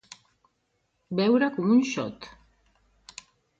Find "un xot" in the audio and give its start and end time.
1.75-2.29